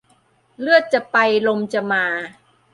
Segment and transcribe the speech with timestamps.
[0.59, 1.17] เลือดจะไป
[1.47, 2.03] ลมจะมา